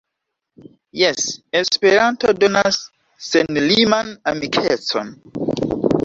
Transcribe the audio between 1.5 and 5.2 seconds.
Esperanto donas senliman amikecon!